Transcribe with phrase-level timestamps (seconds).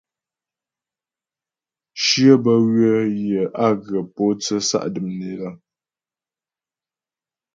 [2.03, 5.49] Shyə bə́ ywə̌ yə á ghə pǒtsə sa' dəm né lə.